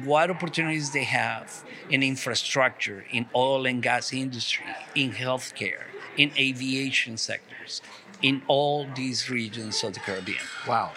what 0.04 0.30
opportunities 0.30 0.92
they 0.92 1.04
have 1.04 1.64
in 1.90 2.04
infrastructure, 2.04 3.06
in 3.12 3.28
oil 3.36 3.66
and 3.66 3.82
gas 3.82 4.14
industry, 4.14 4.66
in 4.96 5.12
healthcare, 5.12 5.84
in 6.18 6.32
aviation 6.38 7.18
sectors, 7.18 7.82
in 8.22 8.42
all 8.48 8.88
these 8.96 9.30
regions 9.30 9.84
of 9.84 9.94
the 9.94 10.00
Caribbean. 10.00 10.40
Wow. 10.68 10.94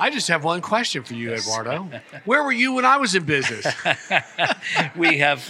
I 0.00 0.10
just 0.10 0.26
have 0.28 0.42
one 0.42 0.60
question 0.62 1.04
for 1.04 1.14
you, 1.14 1.32
Eduardo. 1.32 1.88
Where 2.24 2.42
were 2.42 2.52
you 2.52 2.72
when 2.72 2.84
I 2.84 2.96
was 2.96 3.14
in 3.14 3.24
business? 3.24 3.66
we 4.96 5.18
have 5.18 5.46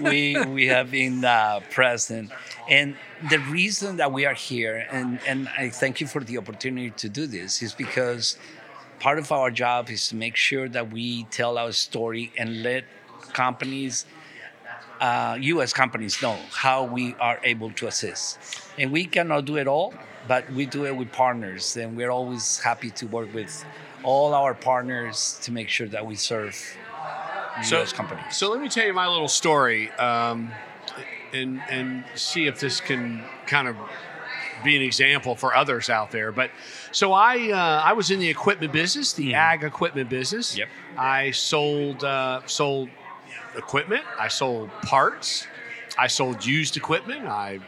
we 0.00 0.36
we 0.46 0.66
have 0.66 0.90
been 0.90 1.24
uh, 1.24 1.60
present, 1.70 2.32
and 2.68 2.96
the 3.30 3.38
reason 3.38 3.98
that 3.98 4.10
we 4.10 4.26
are 4.26 4.34
here, 4.34 4.86
and 4.90 5.20
and 5.28 5.48
I 5.56 5.68
thank 5.68 6.00
you 6.00 6.08
for 6.08 6.24
the 6.24 6.38
opportunity 6.38 6.90
to 6.90 7.08
do 7.08 7.26
this, 7.28 7.62
is 7.62 7.72
because 7.72 8.36
part 9.04 9.18
of 9.18 9.30
our 9.30 9.50
job 9.50 9.90
is 9.90 10.08
to 10.08 10.16
make 10.16 10.34
sure 10.34 10.66
that 10.66 10.90
we 10.90 11.24
tell 11.24 11.58
our 11.58 11.72
story 11.72 12.32
and 12.38 12.62
let 12.62 12.84
companies, 13.34 14.06
uh, 14.98 15.36
U.S. 15.38 15.74
companies, 15.74 16.22
know 16.22 16.38
how 16.52 16.84
we 16.84 17.14
are 17.20 17.38
able 17.44 17.70
to 17.72 17.86
assist. 17.86 18.38
And 18.78 18.90
we 18.90 19.04
cannot 19.04 19.44
do 19.44 19.58
it 19.58 19.68
all, 19.68 19.92
but 20.26 20.50
we 20.50 20.64
do 20.64 20.86
it 20.86 20.96
with 20.96 21.12
partners, 21.12 21.76
and 21.76 21.98
we're 21.98 22.08
always 22.08 22.60
happy 22.60 22.88
to 22.92 23.06
work 23.06 23.34
with 23.34 23.52
all 24.02 24.32
our 24.32 24.54
partners 24.54 25.38
to 25.42 25.52
make 25.52 25.68
sure 25.68 25.88
that 25.88 26.06
we 26.06 26.14
serve 26.14 26.56
so, 27.62 27.84
companies. 27.84 28.34
So 28.34 28.50
let 28.50 28.58
me 28.62 28.70
tell 28.70 28.86
you 28.86 28.94
my 28.94 29.06
little 29.06 29.28
story, 29.28 29.90
um, 29.92 30.50
and 31.34 31.60
and 31.68 32.04
see 32.14 32.46
if 32.46 32.58
this 32.58 32.80
can 32.80 33.22
kind 33.46 33.68
of 33.68 33.76
be 34.64 34.76
an 34.76 34.82
example 34.82 35.36
for 35.36 35.54
others 35.54 35.90
out 35.90 36.10
there. 36.10 36.32
But 36.32 36.50
so 36.92 37.12
I 37.12 37.50
uh, 37.50 37.82
I 37.84 37.92
was 37.92 38.10
in 38.10 38.18
the 38.18 38.28
equipment 38.28 38.72
business, 38.72 39.12
the 39.12 39.32
mm. 39.32 39.34
ag 39.34 39.62
equipment 39.62 40.08
business. 40.08 40.56
Yep. 40.56 40.68
I 40.96 41.30
sold 41.30 42.04
uh, 42.04 42.40
sold 42.46 42.88
equipment. 43.56 44.04
I 44.18 44.28
sold 44.28 44.70
parts. 44.82 45.46
I 45.98 46.06
sold 46.06 46.44
used 46.44 46.76
equipment. 46.76 47.26
I 47.26 47.60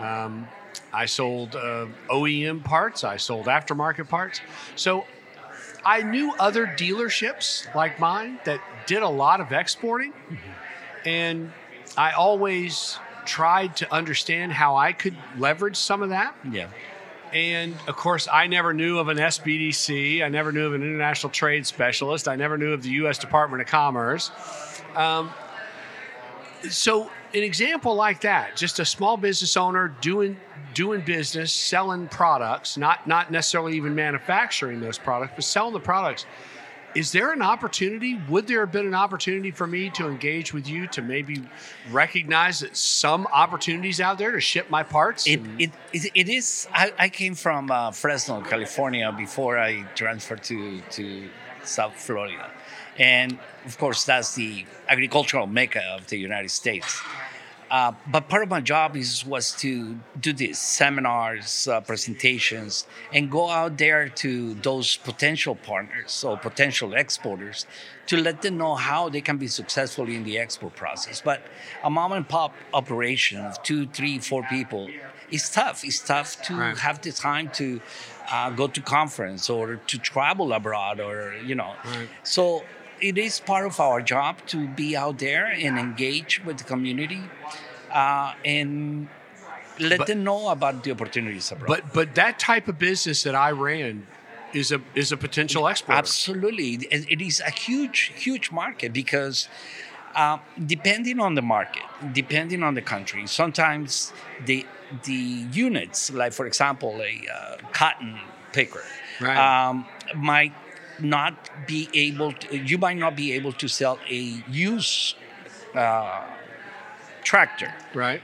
um, 0.00 0.48
I 0.92 1.06
sold 1.06 1.56
uh, 1.56 1.86
OEM 2.10 2.62
parts. 2.64 3.04
I 3.04 3.16
sold 3.16 3.46
aftermarket 3.46 4.08
parts. 4.08 4.40
So 4.76 5.06
I 5.84 6.02
knew 6.02 6.34
other 6.38 6.66
dealerships 6.66 7.72
like 7.74 7.98
mine 7.98 8.38
that 8.44 8.60
did 8.86 9.02
a 9.02 9.08
lot 9.08 9.40
of 9.40 9.52
exporting, 9.52 10.12
mm-hmm. 10.12 11.08
and 11.08 11.52
I 11.96 12.12
always 12.12 12.98
tried 13.24 13.76
to 13.76 13.92
understand 13.92 14.52
how 14.52 14.76
I 14.76 14.92
could 14.92 15.16
leverage 15.36 15.76
some 15.76 16.02
of 16.02 16.10
that. 16.10 16.34
Yeah. 16.50 16.68
And 17.32 17.74
of 17.88 17.96
course, 17.96 18.28
I 18.30 18.46
never 18.46 18.74
knew 18.74 18.98
of 18.98 19.08
an 19.08 19.16
SBDC. 19.16 20.22
I 20.22 20.28
never 20.28 20.52
knew 20.52 20.66
of 20.66 20.74
an 20.74 20.82
international 20.82 21.30
trade 21.30 21.66
specialist. 21.66 22.28
I 22.28 22.36
never 22.36 22.58
knew 22.58 22.72
of 22.72 22.82
the 22.82 22.90
U.S. 22.90 23.18
Department 23.18 23.62
of 23.62 23.68
Commerce. 23.68 24.30
Um, 24.94 25.30
so, 26.68 27.10
an 27.34 27.42
example 27.42 27.94
like 27.94 28.20
that, 28.20 28.56
just 28.56 28.78
a 28.78 28.84
small 28.84 29.16
business 29.16 29.56
owner 29.56 29.96
doing 30.02 30.36
doing 30.74 31.00
business, 31.00 31.52
selling 31.52 32.08
products, 32.08 32.76
not 32.76 33.06
not 33.06 33.30
necessarily 33.30 33.76
even 33.76 33.94
manufacturing 33.94 34.80
those 34.80 34.98
products, 34.98 35.32
but 35.34 35.44
selling 35.44 35.72
the 35.72 35.80
products 35.80 36.26
is 36.94 37.12
there 37.12 37.32
an 37.32 37.42
opportunity? 37.42 38.20
Would 38.28 38.46
there 38.46 38.60
have 38.60 38.72
been 38.72 38.86
an 38.86 38.94
opportunity 38.94 39.50
for 39.50 39.66
me 39.66 39.90
to 39.90 40.08
engage 40.08 40.52
with 40.52 40.68
you 40.68 40.86
to 40.88 41.02
maybe 41.02 41.42
recognize 41.90 42.60
that 42.60 42.76
some 42.76 43.26
opportunities 43.32 44.00
out 44.00 44.18
there 44.18 44.32
to 44.32 44.40
ship 44.40 44.70
my 44.70 44.82
parts? 44.82 45.26
It, 45.26 45.40
it, 45.58 45.70
it 45.92 46.28
is. 46.28 46.68
I, 46.72 46.92
I 46.98 47.08
came 47.08 47.34
from 47.34 47.70
uh, 47.70 47.90
Fresno, 47.90 48.40
California 48.42 49.12
before 49.16 49.58
I 49.58 49.82
transferred 49.94 50.42
to, 50.44 50.80
to 50.90 51.28
South 51.64 51.94
Florida. 51.94 52.50
And 52.98 53.38
of 53.64 53.78
course, 53.78 54.04
that's 54.04 54.34
the 54.34 54.66
agricultural 54.88 55.46
mecca 55.46 55.82
of 55.96 56.06
the 56.08 56.18
United 56.18 56.50
States. 56.50 57.00
Uh, 57.72 57.90
but 58.06 58.28
part 58.28 58.42
of 58.42 58.50
my 58.50 58.60
job 58.60 58.94
is 58.96 59.24
was 59.24 59.52
to 59.52 59.98
do 60.20 60.34
these 60.34 60.58
seminars, 60.58 61.66
uh, 61.66 61.80
presentations, 61.80 62.86
and 63.14 63.30
go 63.30 63.48
out 63.48 63.78
there 63.78 64.10
to 64.10 64.52
those 64.60 64.98
potential 64.98 65.54
partners 65.54 66.22
or 66.22 66.36
potential 66.36 66.92
exporters 66.92 67.64
to 68.06 68.18
let 68.18 68.42
them 68.42 68.58
know 68.58 68.74
how 68.74 69.08
they 69.08 69.22
can 69.22 69.38
be 69.38 69.48
successful 69.48 70.06
in 70.06 70.22
the 70.22 70.36
export 70.36 70.76
process. 70.76 71.22
But 71.22 71.40
a 71.82 71.88
mom 71.88 72.12
and 72.12 72.28
pop 72.28 72.52
operation 72.74 73.40
of 73.40 73.62
two, 73.62 73.86
three, 73.86 74.18
four 74.18 74.42
people 74.42 74.90
is 75.30 75.48
tough. 75.48 75.82
It's 75.82 76.00
tough 76.00 76.42
to 76.42 76.54
right. 76.54 76.76
have 76.76 77.00
the 77.00 77.10
time 77.10 77.48
to 77.54 77.80
uh, 78.30 78.50
go 78.50 78.68
to 78.68 78.82
conference 78.82 79.48
or 79.48 79.76
to 79.76 79.96
travel 79.98 80.52
abroad 80.52 81.00
or 81.00 81.34
you 81.42 81.54
know. 81.54 81.72
Right. 81.86 82.08
So 82.22 82.64
it 83.02 83.18
is 83.18 83.40
part 83.40 83.66
of 83.66 83.80
our 83.80 84.00
job 84.00 84.38
to 84.46 84.68
be 84.68 84.96
out 84.96 85.18
there 85.18 85.46
and 85.46 85.78
engage 85.78 86.42
with 86.44 86.58
the 86.58 86.64
community 86.64 87.22
uh, 87.90 88.32
and 88.44 89.08
let 89.78 89.98
but, 89.98 90.06
them 90.06 90.22
know 90.22 90.48
about 90.48 90.84
the 90.84 90.92
opportunities 90.92 91.50
abroad. 91.50 91.66
But 91.66 91.92
but 91.92 92.14
that 92.14 92.38
type 92.38 92.68
of 92.68 92.78
business 92.78 93.24
that 93.24 93.34
I 93.34 93.50
ran 93.50 94.06
is 94.54 94.70
a 94.70 94.80
is 94.94 95.10
a 95.12 95.16
potential 95.16 95.66
export. 95.68 95.98
Absolutely, 95.98 96.74
it 96.90 97.20
is 97.20 97.40
a 97.40 97.50
huge 97.50 98.12
huge 98.16 98.50
market 98.50 98.92
because. 98.92 99.48
Uh, 100.14 100.36
depending 100.66 101.18
on 101.18 101.36
the 101.36 101.40
market, 101.40 101.84
depending 102.12 102.62
on 102.62 102.74
the 102.74 102.82
country, 102.82 103.26
sometimes 103.26 104.12
the 104.44 104.66
the 105.04 105.46
units, 105.50 106.12
like 106.12 106.34
for 106.34 106.44
example, 106.44 107.00
a 107.00 107.26
uh, 107.34 107.56
cotton 107.72 108.18
picker, 108.52 108.84
right. 109.22 109.38
um, 109.38 109.86
might 110.14 110.52
not 111.02 111.50
be 111.66 111.88
able 111.94 112.32
to, 112.32 112.56
you 112.56 112.78
might 112.78 112.96
not 112.96 113.16
be 113.16 113.32
able 113.32 113.52
to 113.52 113.68
sell 113.68 113.98
a 114.08 114.42
used 114.50 115.16
uh, 115.74 116.24
tractor. 117.22 117.74
Right. 117.94 118.22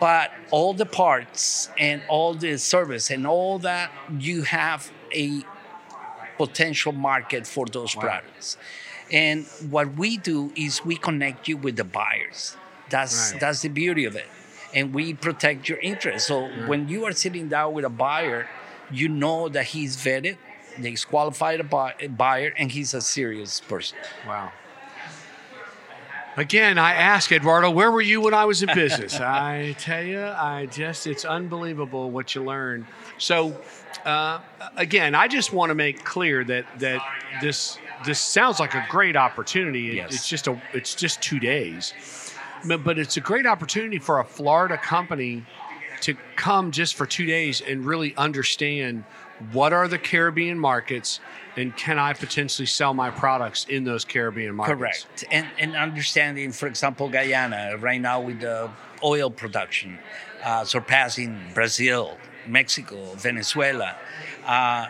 But 0.00 0.32
all 0.50 0.72
the 0.74 0.86
parts 0.86 1.68
and 1.78 2.02
all 2.08 2.34
the 2.34 2.56
service 2.58 3.10
and 3.10 3.26
all 3.26 3.58
that, 3.60 3.90
you 4.18 4.42
have 4.42 4.90
a 5.14 5.42
potential 6.38 6.92
market 6.92 7.46
for 7.46 7.66
those 7.66 7.94
Wow. 7.94 8.02
products. 8.02 8.56
And 9.10 9.46
what 9.70 9.94
we 9.96 10.16
do 10.16 10.52
is 10.56 10.84
we 10.84 10.96
connect 10.96 11.48
you 11.48 11.56
with 11.56 11.76
the 11.76 11.84
buyers. 11.84 12.56
That's 12.90 13.32
Right. 13.32 13.40
that's 13.40 13.60
the 13.62 13.68
beauty 13.68 14.04
of 14.04 14.16
it. 14.16 14.28
And 14.74 14.92
we 14.92 15.14
protect 15.14 15.68
your 15.68 15.78
interest. 15.80 16.26
So 16.26 16.48
when 16.66 16.88
you 16.88 17.04
are 17.04 17.12
sitting 17.12 17.48
down 17.48 17.74
with 17.74 17.84
a 17.84 17.90
buyer, 17.90 18.48
you 18.90 19.08
know 19.08 19.48
that 19.48 19.66
he's 19.66 19.96
vetted, 19.96 20.36
that 20.78 20.88
he's 20.88 21.04
qualified 21.04 21.60
a 21.60 21.64
buy- 21.64 21.94
a 22.00 22.08
buyer, 22.08 22.52
and 22.56 22.70
he's 22.72 22.94
a 22.94 23.00
serious 23.00 23.60
person. 23.60 23.98
Wow. 24.26 24.52
Again, 26.36 26.78
I 26.78 26.94
ask 26.94 27.30
Eduardo, 27.30 27.70
where 27.70 27.92
were 27.92 28.00
you 28.00 28.20
when 28.20 28.34
I 28.34 28.44
was 28.44 28.60
in 28.62 28.68
business? 28.74 29.14
I 29.20 29.76
tell 29.78 30.02
you, 30.02 30.20
I 30.20 30.66
just, 30.66 31.06
it's 31.06 31.24
unbelievable 31.24 32.10
what 32.10 32.34
you 32.34 32.42
learn. 32.42 32.88
So, 33.18 33.56
uh, 34.04 34.40
again, 34.76 35.14
I 35.14 35.28
just 35.28 35.52
want 35.52 35.70
to 35.70 35.76
make 35.76 36.02
clear 36.04 36.42
that 36.44 36.66
that 36.80 37.00
this 37.40 37.78
this 38.04 38.18
sounds 38.20 38.58
like 38.58 38.74
a 38.74 38.84
great 38.90 39.16
opportunity. 39.16 39.90
It- 39.90 39.94
Yes. 39.94 40.14
It's 40.14 40.28
just 40.28 40.48
a, 40.48 40.60
it's 40.72 40.94
just 40.96 41.22
two 41.22 41.38
days, 41.38 41.94
but, 42.66 42.82
but 42.82 42.98
it's 42.98 43.16
a 43.16 43.20
great 43.20 43.46
opportunity 43.46 44.00
for 44.00 44.18
a 44.18 44.24
Florida 44.24 44.76
company 44.76 45.44
to 46.00 46.14
come 46.34 46.72
just 46.72 46.96
for 46.96 47.06
two 47.06 47.26
days 47.26 47.60
and 47.60 47.86
really 47.86 48.14
understand 48.16 49.04
what 49.52 49.72
are 49.72 49.88
the 49.88 49.98
Caribbean 49.98 50.58
markets 50.58 51.20
and 51.56 51.76
can 51.76 51.98
I 51.98 52.12
potentially 52.14 52.66
sell 52.66 52.94
my 52.94 53.10
products 53.10 53.64
in 53.68 53.84
those 53.84 54.04
Caribbean 54.04 54.54
markets? 54.54 54.76
Correct. 54.76 55.24
And, 55.30 55.46
and 55.58 55.76
understanding, 55.76 56.50
for 56.52 56.66
example, 56.66 57.08
Guyana, 57.08 57.76
right 57.78 58.00
now 58.00 58.20
with 58.20 58.40
the 58.40 58.70
oil 59.02 59.30
production 59.30 59.98
uh, 60.44 60.64
surpassing 60.64 61.40
Brazil, 61.54 62.18
Mexico, 62.46 63.14
Venezuela. 63.14 63.96
Uh, 64.44 64.86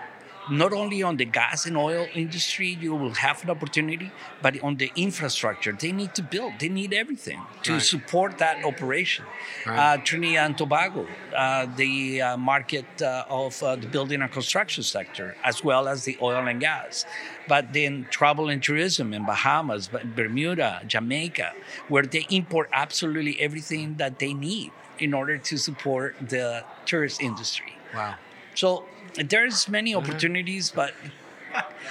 not 0.50 0.72
only 0.72 1.02
on 1.02 1.16
the 1.16 1.24
gas 1.24 1.66
and 1.66 1.76
oil 1.76 2.06
industry, 2.14 2.68
you 2.68 2.94
will 2.94 3.14
have 3.14 3.42
an 3.44 3.50
opportunity, 3.50 4.10
but 4.42 4.60
on 4.62 4.76
the 4.76 4.92
infrastructure, 4.96 5.72
they 5.72 5.92
need 5.92 6.14
to 6.14 6.22
build. 6.22 6.52
They 6.58 6.68
need 6.68 6.92
everything 6.92 7.40
to 7.62 7.72
Right. 7.74 7.82
support 7.82 8.38
that 8.38 8.64
operation. 8.64 9.24
Right. 9.66 9.78
Uh, 9.78 9.96
Trinidad 10.04 10.46
and 10.46 10.58
Tobago, 10.58 11.06
uh, 11.34 11.66
the 11.76 12.20
uh, 12.22 12.36
market 12.36 12.86
uh, 13.00 13.24
of 13.28 13.62
uh, 13.62 13.76
the 13.76 13.86
building 13.86 14.20
and 14.22 14.30
construction 14.30 14.82
sector, 14.82 15.36
as 15.42 15.64
well 15.64 15.88
as 15.88 16.04
the 16.04 16.16
oil 16.20 16.46
and 16.46 16.60
gas. 16.60 17.06
But 17.48 17.72
then 17.72 18.06
travel 18.10 18.48
and 18.48 18.62
tourism 18.62 19.12
in 19.14 19.24
Bahamas, 19.24 19.88
Bermuda, 19.88 20.82
Jamaica, 20.86 21.52
where 21.88 22.04
they 22.04 22.26
import 22.30 22.68
absolutely 22.72 23.40
everything 23.40 23.96
that 23.96 24.18
they 24.18 24.32
need 24.34 24.72
in 24.98 25.12
order 25.14 25.36
to 25.38 25.56
support 25.56 26.16
the 26.20 26.64
tourist 26.86 27.20
industry. 27.20 27.76
Wow. 27.94 28.14
So 28.54 28.84
there's 29.16 29.68
many 29.68 29.94
opportunities, 29.94 30.70
but 30.70 30.92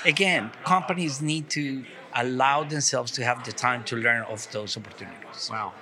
again, 0.05 0.51
companies 0.63 1.21
need 1.21 1.49
to 1.51 1.85
allow 2.15 2.63
themselves 2.63 3.11
to 3.13 3.23
have 3.23 3.43
the 3.43 3.51
time 3.51 3.83
to 3.85 3.95
learn 3.95 4.23
of 4.23 4.49
those 4.51 4.77
opportunities. 4.77 5.49
Wow. 5.49 5.73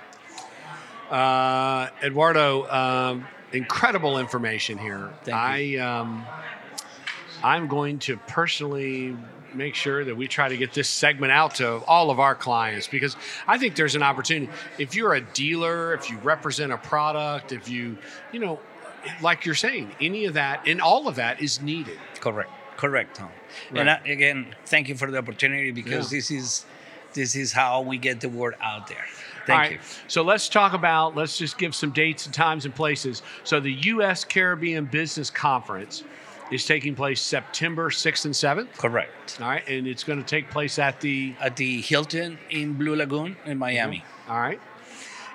Uh, 1.10 1.90
Eduardo, 2.02 2.68
um, 2.70 3.26
incredible 3.52 4.18
information 4.18 4.78
here. 4.78 5.10
Thank 5.24 5.36
I 5.36 5.76
um, 5.76 6.24
I'm 7.42 7.66
going 7.66 7.98
to 8.00 8.16
personally 8.16 9.16
make 9.54 9.74
sure 9.74 10.04
that 10.04 10.16
we 10.16 10.26
try 10.26 10.48
to 10.48 10.56
get 10.56 10.72
this 10.72 10.88
segment 10.88 11.32
out 11.32 11.56
to 11.56 11.84
all 11.84 12.10
of 12.10 12.18
our 12.18 12.34
clients 12.34 12.88
because 12.88 13.16
I 13.46 13.58
think 13.58 13.76
there's 13.76 13.94
an 13.94 14.02
opportunity. 14.02 14.50
If 14.78 14.94
you're 14.94 15.12
a 15.12 15.20
dealer, 15.20 15.92
if 15.92 16.08
you 16.08 16.16
represent 16.18 16.72
a 16.72 16.78
product, 16.78 17.52
if 17.52 17.68
you, 17.68 17.98
you 18.32 18.40
know, 18.40 18.58
like 19.20 19.44
you're 19.44 19.54
saying, 19.54 19.92
any 20.00 20.24
of 20.26 20.34
that 20.34 20.66
and 20.66 20.80
all 20.80 21.08
of 21.08 21.16
that 21.16 21.40
is 21.42 21.60
needed. 21.60 21.98
Correct. 22.20 22.50
Correct, 22.76 23.16
Tom. 23.16 23.30
Right. 23.70 23.80
And 23.80 23.90
I, 23.90 24.00
again, 24.06 24.54
thank 24.66 24.88
you 24.88 24.94
for 24.94 25.10
the 25.10 25.18
opportunity 25.18 25.70
because 25.70 26.12
Yeah. 26.12 26.18
this 26.18 26.30
is 26.30 26.64
this 27.14 27.36
is 27.36 27.52
how 27.52 27.82
we 27.82 27.98
get 27.98 28.20
the 28.20 28.28
word 28.28 28.54
out 28.62 28.86
there. 28.86 29.04
Thank 29.46 29.60
right. 29.60 29.72
you. 29.72 29.78
So 30.08 30.22
let's 30.22 30.48
talk 30.48 30.72
about, 30.72 31.14
let's 31.14 31.36
just 31.36 31.58
give 31.58 31.74
some 31.74 31.90
dates 31.90 32.24
and 32.24 32.34
times 32.34 32.64
and 32.64 32.74
places. 32.74 33.22
So 33.44 33.60
the 33.60 33.72
U.S. 33.72 34.24
Caribbean 34.24 34.86
Business 34.86 35.28
Conference 35.28 36.04
is 36.50 36.64
taking 36.64 36.94
place 36.94 37.20
September 37.20 37.90
6th 37.90 38.24
and 38.24 38.34
7th. 38.34 38.78
Correct. 38.78 39.38
All 39.40 39.48
right. 39.48 39.66
And 39.68 39.86
it's 39.86 40.04
going 40.04 40.18
to 40.20 40.24
take 40.24 40.48
place 40.50 40.78
at 40.78 41.00
the, 41.00 41.34
At 41.40 41.56
the 41.56 41.80
Hilton 41.82 42.38
in 42.50 42.74
Blue 42.74 42.96
Lagoon 42.96 43.36
in 43.44 43.58
Miami. 43.58 43.98
Mm-hmm. 43.98 44.32
all 44.32 44.40
right. 44.40 44.60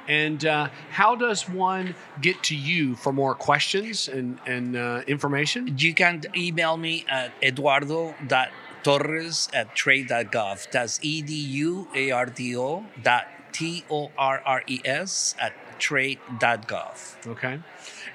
And 0.07 0.45
uh, 0.45 0.69
how 0.89 1.15
does 1.15 1.49
one 1.49 1.95
get 2.21 2.43
to 2.43 2.55
you 2.55 2.95
for 2.95 3.11
more 3.11 3.35
questions 3.35 4.07
and, 4.07 4.39
and 4.45 4.75
uh, 4.75 5.01
information? 5.07 5.75
You 5.77 5.93
can 5.93 6.23
email 6.35 6.77
me 6.77 7.05
at 7.09 7.31
eduardo.torres 7.41 9.49
at 9.53 9.75
trade.gov. 9.75 10.71
That's 10.71 10.99
E 11.01 11.21
D 11.21 11.33
U 11.33 11.87
A 11.93 12.11
R 12.11 12.25
D 12.25 12.57
O 12.57 12.85
dot 13.03 13.27
T 13.51 13.83
O 13.89 14.11
R 14.17 14.41
R 14.45 14.63
E 14.67 14.81
S 14.85 15.35
at 15.39 15.53
trade.gov. 15.79 17.27
Okay. 17.27 17.59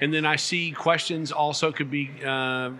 And 0.01 0.13
then 0.13 0.25
I 0.25 0.35
see 0.35 0.71
questions 0.71 1.31
also 1.31 1.71
could 1.71 1.89
be 1.91 2.11
uh, 2.25 2.71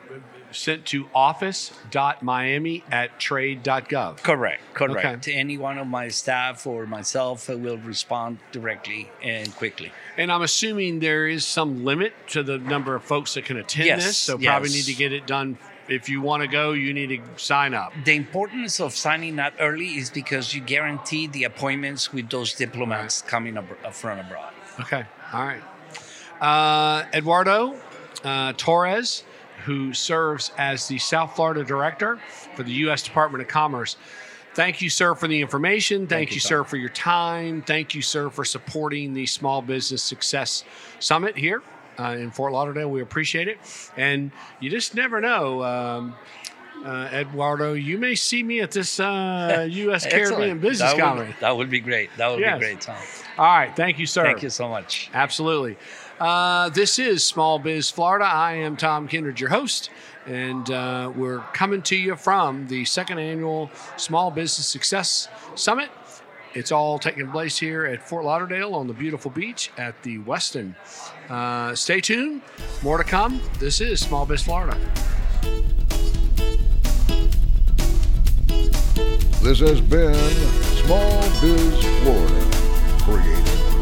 sent 0.52 0.86
to 0.88 1.08
office.miami 1.14 2.84
at 2.92 3.20
trade.gov. 3.20 4.24
Correct, 4.24 4.62
correct. 4.74 5.06
Okay. 5.06 5.20
To 5.22 5.34
any 5.34 5.58
one 5.58 5.78
of 5.78 5.88
my 5.88 6.08
staff 6.10 6.66
or 6.68 6.86
myself, 6.86 7.50
will 7.50 7.78
respond 7.78 8.40
directly 8.52 9.10
and 9.22 9.54
quickly. 9.56 9.92
And 10.18 10.32
I'm 10.32 10.42
assuming 10.42 11.00
there 11.00 11.28
is 11.28 11.46
some 11.46 11.84
limit 11.84 12.14
to 12.30 12.44
the 12.44 12.58
number 12.58 12.96
of 12.96 13.04
folks 13.04 13.34
that 13.34 13.46
can 13.46 13.58
attend 13.58 13.88
Yes, 13.88 14.06
this. 14.06 14.18
So 14.18 14.38
probably 14.38 14.70
need 14.70 14.86
to 14.86 14.94
get 14.94 15.14
it 15.14 15.28
done. 15.28 15.58
If 15.90 16.08
you 16.08 16.22
want 16.22 16.42
to 16.44 16.48
go, 16.48 16.72
you 16.72 16.94
need 16.94 17.08
to 17.08 17.22
sign 17.36 17.74
up. 17.74 17.92
The 18.06 18.16
importance 18.16 18.80
of 18.80 18.94
signing 18.94 19.38
up 19.38 19.54
early 19.60 19.98
is 19.98 20.10
because 20.10 20.54
you 20.54 20.62
guarantee 20.62 21.28
the 21.28 21.44
appointments 21.44 22.14
with 22.14 22.30
those 22.30 22.54
diplomats 22.54 23.22
coming 23.22 23.58
ab- 23.58 23.92
from 23.92 24.20
abroad. 24.20 24.54
Okay. 24.80 25.04
All 25.34 25.44
right. 25.46 25.62
Uh, 26.44 27.06
Eduardo 27.14 27.74
uh, 28.26 28.52
Torres, 28.58 29.24
who 29.66 29.94
serves 29.94 30.52
as 30.58 30.90
the 30.90 30.98
South 30.98 31.38
Florida 31.38 31.64
Director 31.64 32.20
for 32.56 32.64
the 32.64 32.72
U.S. 32.74 33.02
Department 33.02 33.42
of 33.42 33.48
Commerce. 33.48 33.96
Thank 34.54 34.82
you, 34.82 34.90
sir, 34.90 35.16
for 35.16 35.30
the 35.30 35.40
information. 35.40 36.06
Thank, 36.06 36.32
you, 36.32 36.36
you, 36.36 36.40
sir, 36.42 36.64
for 36.66 36.76
your 36.76 36.90
time. 36.90 37.62
Thank 37.62 37.96
you, 37.96 38.02
sir, 38.02 38.30
for 38.30 38.44
supporting 38.44 39.14
the 39.14 39.26
Small 39.26 39.62
Business 39.62 40.04
Success 40.04 40.66
Summit 41.00 41.38
here 41.38 41.64
uh, 41.98 42.18
in 42.20 42.30
Fort 42.30 42.52
Lauderdale. 42.52 42.92
We 42.92 43.02
appreciate 43.02 43.48
it. 43.48 43.58
And 43.96 44.32
you 44.60 44.70
just 44.70 44.96
never 44.96 45.22
know. 45.22 45.64
Um, 45.64 46.16
uh, 46.86 47.10
Eduardo, 47.14 47.72
you 47.74 47.98
may 47.98 48.16
see 48.16 48.44
me 48.44 48.60
at 48.60 48.72
this 48.72 49.00
uh, 49.00 49.66
U.S. 49.72 50.06
Caribbean 50.06 50.60
Business 50.60 50.92
that 50.92 51.00
Conference. 51.00 51.36
That 51.40 51.56
would 51.56 51.70
be 51.70 51.80
great. 51.80 52.10
That 52.18 52.30
would 52.30 52.42
Yes. 52.42 52.60
be 52.60 52.66
great, 52.66 52.82
Tom. 52.82 52.98
All 53.38 53.46
right. 53.46 53.74
Thank 53.76 53.98
you, 53.98 54.06
sir. 54.06 54.24
Thank 54.24 54.44
you 54.44 54.50
so 54.50 54.68
much. 54.68 55.10
Absolutely. 55.14 55.78
Uh, 56.24 56.70
this 56.70 57.00
is 57.00 57.22
Small 57.22 57.60
Biz 57.60 57.90
Florida. 57.90 58.24
I 58.24 58.54
am 58.54 58.78
Tom 58.78 59.10
Kindred, 59.10 59.42
your 59.42 59.50
host, 59.50 59.90
and 60.26 60.72
uh, 60.72 61.12
we're 61.14 61.40
coming 61.52 61.82
to 61.82 61.98
you 61.98 62.16
from 62.16 62.66
the 62.68 62.86
second 62.86 63.20
annual 63.20 63.70
Small 63.98 64.32
Business 64.32 64.66
Success 64.66 65.28
Summit. 65.56 65.90
It's 66.54 66.72
all 66.72 66.98
taking 66.98 67.30
place 67.30 67.58
here 67.58 67.84
at 67.86 68.08
Fort 68.08 68.24
Lauderdale 68.24 68.74
on 68.74 68.88
the 68.88 68.94
beautiful 68.94 69.32
beach 69.32 69.70
at 69.78 70.02
the 70.04 70.20
Westin. 70.20 70.76
Uh, 71.30 71.76
stay 71.76 72.00
tuned. 72.00 72.42
More 72.82 72.98
to 72.98 73.04
come. 73.04 73.42
This 73.60 73.82
is 73.82 74.00
Small 74.00 74.26
Biz 74.26 74.44
Florida. 74.44 74.80
This 79.42 79.60
has 79.60 79.82
been 79.82 80.16
Small 80.86 81.22
Biz 81.42 81.84
Florida, 82.02 82.48
created 83.02 83.53